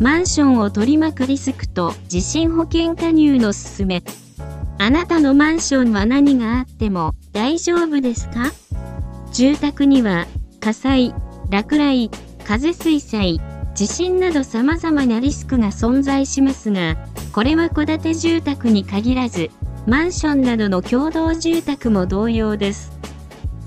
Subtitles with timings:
[0.00, 4.02] マンションを取り巻くリスクと地震保険加入のすすめ。
[4.78, 8.50] あなたのマンションは何があっても大丈夫ですか？
[9.30, 10.26] 住宅には
[10.58, 11.14] 火災、
[11.50, 12.10] 落雷、
[12.44, 13.42] 風水災、
[13.74, 16.96] 地震など様々なリスクが存在しますが、
[17.34, 19.50] これは戸建て住宅に限らず、
[19.86, 22.90] マンションなどの共同住宅も同様です。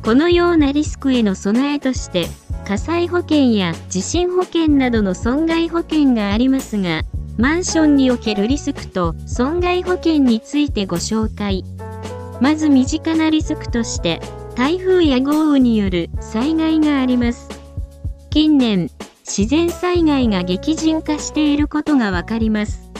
[0.03, 2.27] このようなリスクへの備えとして、
[2.65, 7.01] 火災保険や地震保険などの損害保険がありますが、
[7.37, 11.63] マンションにおけるリスクと損害保険についてご紹介。
[12.39, 14.21] まず身近なリスクとして、
[14.55, 17.49] 台風や豪雨による災害があります。
[18.29, 18.89] 近年、
[19.25, 22.91] 自然災害が激甚化していることがわかります。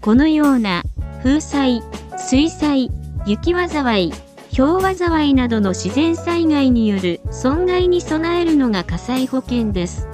[0.00, 0.82] このような
[1.22, 1.82] 風災、
[2.18, 2.90] 水災、
[3.26, 4.12] 雪災い、
[4.54, 10.06] 氷災いなどの自然災害による損害に備えるのが火災保険です。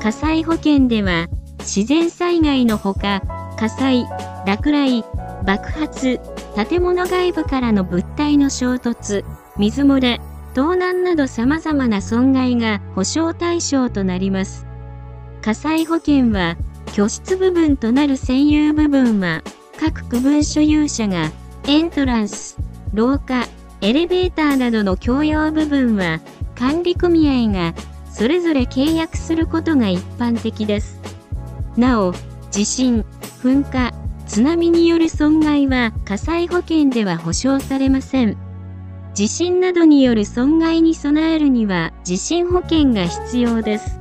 [0.00, 3.20] 火災保険では、自然災害のほか、
[3.58, 4.06] 火災、
[4.46, 5.04] 落雷、
[5.44, 6.18] 爆発、
[6.68, 9.22] 建物外部からの物体の衝突、
[9.58, 10.18] 水漏れ、
[10.54, 14.66] 盗難など様々な損害が保証対象となります。
[15.42, 16.56] 火災保険は、
[16.94, 19.42] 居室部分となる占有部分は、
[19.78, 21.30] 各区分所有者が、
[21.66, 22.56] エントランス、
[22.94, 23.46] 廊下、
[23.80, 26.20] エレベーターなどの共用部分は、
[26.54, 27.74] 管理組合が、
[28.10, 31.00] それぞれ契約することが一般的です。
[31.76, 32.12] なお、
[32.50, 33.04] 地震、
[33.42, 33.92] 噴火、
[34.26, 38.36] 津波による損害は火災保険では保証されません。
[39.14, 43.98] 地震などによる損害に備えるには地震保険が必要です。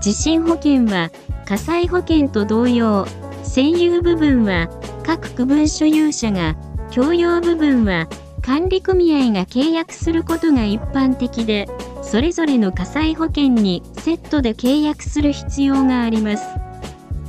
[0.00, 1.10] 地震保険は
[1.44, 3.04] 火災保険と同様、
[3.42, 4.68] 占有部分は
[5.04, 6.56] 各区分所有者が、
[6.94, 8.06] 共用部分は
[8.42, 11.68] 管理組合が契約することが一般的で、
[12.02, 16.44] それぞれの火災保険にセットで契約する必要があります。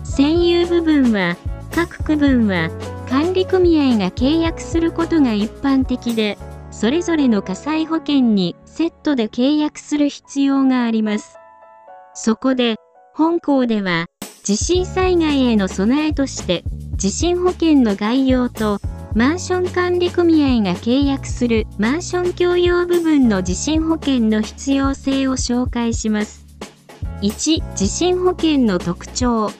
[0.03, 1.37] 占有部分は、
[1.73, 2.69] 各区分は、
[3.09, 6.37] 管理組合が契約することが一般的で、
[6.71, 11.37] それぞれの火災保険にセットで契約する必要があります。
[12.15, 12.77] そこで、
[13.13, 14.07] 本校では、
[14.43, 16.63] 地震災害への備えとして、
[16.95, 18.79] 地震保険の概要と、
[19.15, 26.43] マンション管理組合が契約するマンション共用部分の地震保険の必要性を紹介します。
[27.21, 29.51] 1、地震保険の特徴。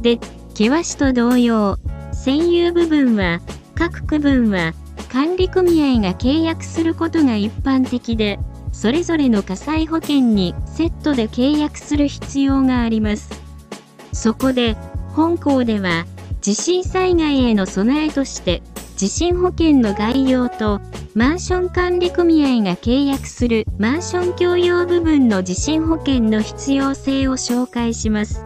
[0.00, 1.76] で、険しと同様、
[2.12, 3.40] 占有部分は、
[3.74, 4.74] 各区分は、
[5.10, 8.38] 管理組合が契約することが一般的で、
[8.70, 13.28] それぞれの火災保険にセットで契約する必要があります。
[14.12, 14.76] そこで、
[15.16, 16.06] 本校では、
[16.48, 18.62] 地震災害への備えとして、
[18.96, 20.80] 地震保険の概要と、
[21.14, 28.42] マンション管理組合が契約するマンション共用部分の地震保険の必要性を紹介します。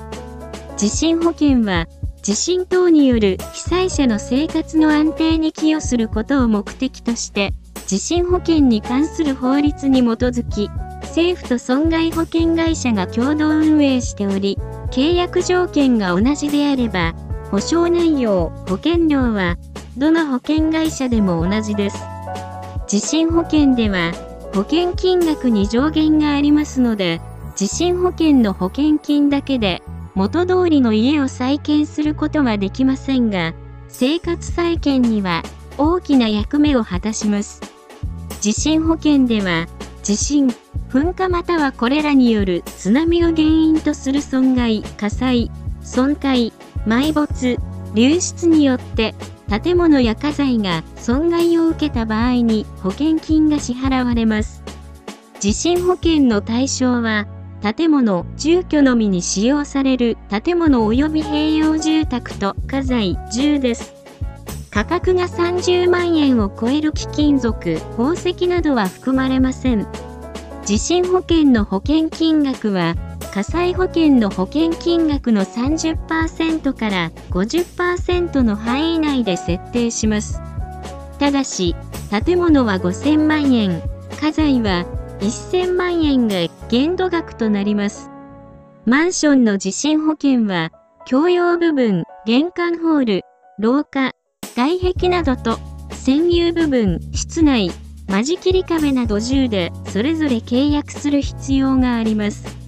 [0.77, 1.87] 地震保険は、
[2.23, 7.55] 地震等による被災者の生活の安定に寄与することを目的として、
[7.87, 10.69] 地震保険に関する法律に基づき、
[11.03, 14.59] 政府と損害保険会社が共同運営しており、
[14.91, 17.15] 契約条件が同じであれば、
[17.53, 19.59] 保証内容、保険料は、
[19.99, 21.99] どの保険会社でも同じです。
[22.89, 24.13] 地震保険では、
[24.55, 27.21] 保険金額に上限がありますので、
[27.55, 29.83] 地震保険の保険金だけで
[30.15, 33.53] 元通りの家を再建することはできませんが、
[33.89, 35.43] 生活再建には
[35.77, 37.61] 大きな役目を果たします。
[38.41, 39.67] 地震保険では、
[40.03, 40.49] 地震、
[40.89, 45.51] 噴火またはこれらによる津波を原因とする損害、火災、
[45.83, 46.51] 損壊、
[46.87, 47.59] 埋没、
[47.95, 49.15] 流出によって
[49.49, 54.63] 建物や家財が損害を受けた場合に保険金が支払われます。
[55.41, 57.27] 地震保険の対象は
[57.63, 63.95] 建物、住居のみに使用される建物及び併用住宅と家財、住です。
[64.71, 69.87] 価格が30万円を超える貴金属、宝石などは含まれません。
[70.65, 72.97] 地震保険の保険金額は、
[73.33, 80.39] 火災保険の保険金額の30%から50%の範囲内で設定します。
[81.19, 81.75] ただし、
[82.11, 83.83] 建物は5000万円、
[84.21, 84.85] 家財は
[85.21, 86.37] 1000万円が
[86.69, 88.11] 限度額となります。
[88.85, 90.71] マンションの地震保険は、
[91.09, 93.23] 共用部分、玄関ホール、
[93.59, 94.13] 廊下、
[94.55, 95.59] 外壁などと、
[95.89, 97.71] 占有部分、室内、
[98.09, 102.62] 間仕切り壁など10で、それぞれ契約する必要があります。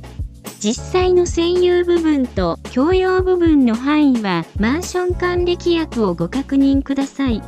[0.65, 7.43] 実際の占有部分と共用部分の範囲は、マンション管理規約をご確認ください。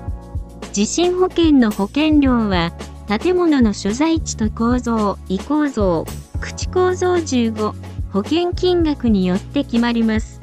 [0.74, 2.72] 地震保険の保険料は、
[3.08, 6.04] 建物の所在地と構造、異構造、
[6.42, 7.72] 口構造15、
[8.12, 10.38] 保険金額によって決まります。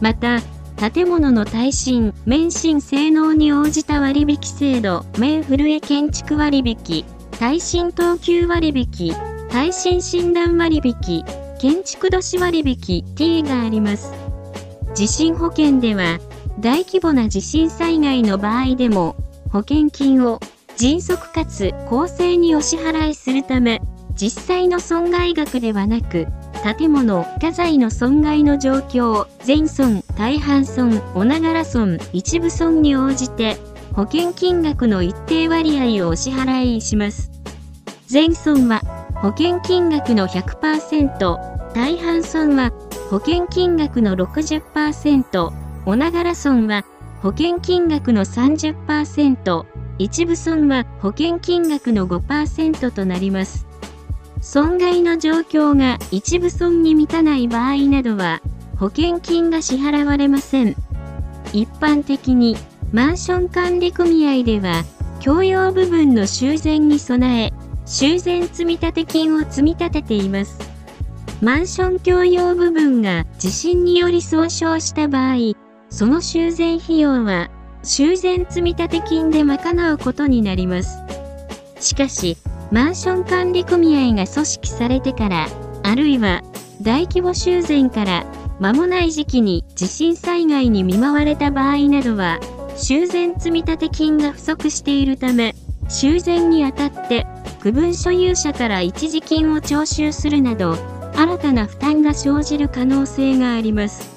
[0.00, 0.40] また、
[0.90, 7.04] 建物の耐震、免震性能に応じた割引制度、免震え建築割引、
[7.38, 9.12] 耐震等級割引、
[9.50, 11.24] 耐震診断割引、
[11.60, 14.14] 建築土地割引 T があります。
[14.94, 16.18] 地震保険では、
[16.58, 19.14] 大規模な地震災害の場合でも、
[19.52, 20.40] 保険金を
[20.78, 23.82] 迅速かつ公正にお支払いするため、
[24.14, 26.28] 実際の損害額ではなく、
[26.78, 33.58] 建物、家財の損害の状況、全損、大半損、おながら損、一部損に応じて、
[33.92, 37.30] 保険金額の一定割合をお支払いします。
[38.06, 38.80] 全損は、
[39.20, 42.72] 保険金額の100%、大半損は、
[43.10, 45.52] 保険金額の60%、
[45.86, 46.84] おながら損は、
[47.22, 49.64] 保険金額の30%、
[49.98, 53.66] 一部損は保険金額の5%となります。
[54.40, 58.40] 損害の状況が一部損に満たない場合などは、
[58.78, 60.74] 保険金が支払われません。
[61.52, 62.56] 一般的に、
[62.92, 64.84] マンション管理組合では、
[65.22, 67.52] 共用部分の修繕に備え、
[67.84, 70.69] 修繕積立金を積み立てています。
[71.42, 75.54] マンション共用部分が地震により損傷した場合、
[75.88, 77.48] その修繕費用は
[77.82, 80.98] 修繕積立金で賄うことになります。
[81.80, 82.36] しかし、
[82.70, 85.48] マンション管理組合が組織されてから、
[85.82, 86.42] あるいは
[86.82, 88.26] 大規模修繕から
[88.60, 92.38] 間もない時期に地震災害に見舞われた場合などは、
[92.76, 95.54] 修繕積立金が不足しているため、
[95.88, 97.26] 修繕にあたって
[97.62, 104.08] 区分所有者から一時金を徴収するなど、新たな負担が生じる可能性があります。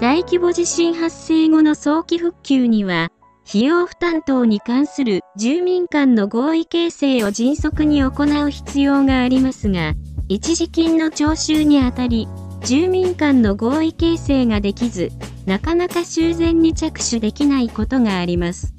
[0.00, 3.12] 大規模地震発生後の早期復旧には、
[3.48, 9.92] 費用負担等に関する住民間の合意形成を迅速に行う必要がありますが、
[10.28, 12.26] 一時金の徴収にあたり、
[12.64, 15.12] 住民間の合意形成ができず、
[15.46, 18.74] なかなか修繕に着手できないことがあります。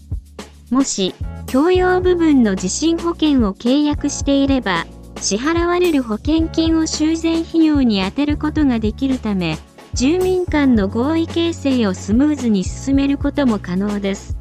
[0.69, 1.15] もし、
[1.49, 4.85] 共用部分の地震保険を契約していれば、
[5.19, 9.57] 支払われる保険金を修繕費用に充てることができるため、
[9.93, 14.37] 住民間の合意形成をスムーズに進めることも可能です。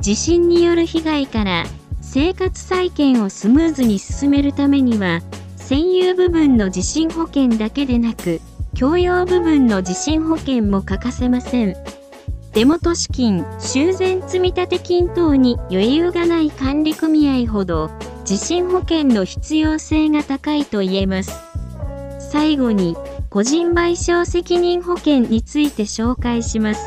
[0.00, 1.64] 地震による被害から
[2.00, 5.20] 生活再建をスムーズに進めるためには、
[5.58, 8.40] 占有部分の地震保険だけでなく、
[8.78, 11.74] 共用部分の地震保険も欠かせません。
[12.52, 17.90] 手元資金、修繕積立金等に余裕がない管理組合ほど、
[18.26, 21.30] 地震保険の必要性が高いと言えます。
[22.18, 22.96] 最後に、
[23.30, 26.84] 個人賠償責任保険について紹介します。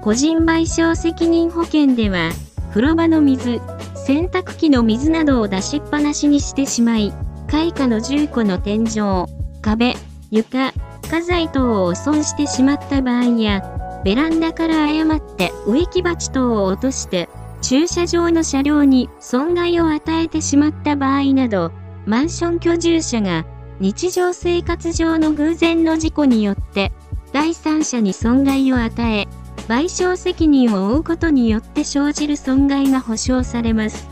[0.00, 2.30] 個人賠償責任保険では、
[2.70, 3.60] 風呂場の水、
[4.06, 7.12] 洗濯機の水などを出しっぱなしにしてしまい、
[7.50, 9.26] 開花の住戸の天井、
[9.60, 9.94] 壁、
[10.30, 10.72] 床、
[11.10, 13.62] 家財等を損してしまった場合や、
[14.04, 17.28] ベランダから誤って植木鉢等を落として、
[17.68, 21.72] 駐車場の車両に損害を与えてしまった場合など、
[22.06, 23.44] マンション居住者が
[23.80, 26.92] 日常生活上の偶然の事故によって
[27.32, 29.26] 第三者に損害を与え
[29.66, 34.06] 賠償責任を負うことによって生じる損害が保証されます。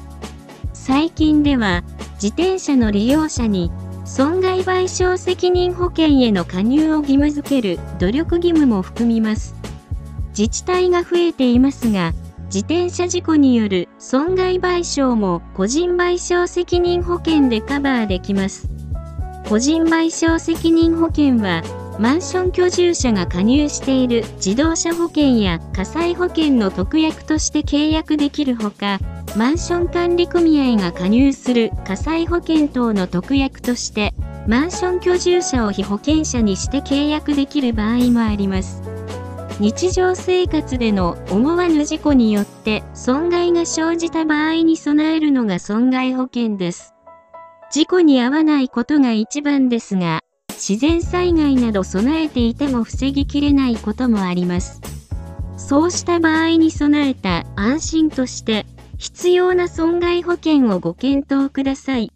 [0.72, 1.84] 最近では
[2.14, 3.70] 自転車の利用者に
[4.04, 9.54] 損害賠償責任保険への加入を義務付ける努力義務も含みます。
[10.36, 12.12] 自治体が増えていますが
[12.46, 18.68] 自転車事故による損害賠償も個人賠償責任保険でカバーできます
[19.48, 21.62] 個人賠償責任保険は、
[21.98, 28.98] マンション居住者が加入している自動車保険や火災保険の特約として契約できるほか、
[29.36, 34.14] マンション管理組合が加入する火災保険等の特約として、
[34.48, 38.82] マンション居住者を被保険者にして契約できる場合もあります。
[39.60, 46.92] 日常生活での思わぬ事故によって損害が生じた場合に備えるのが損害保険です。
[47.70, 50.20] 事故に遭わないことが一番ですが、
[50.50, 54.80] 自然災害など備えていても防ぎきれないこともあります。
[55.56, 58.66] そうした場合に備えた安心として、
[58.98, 62.12] 必要な損害保険をご検討ください。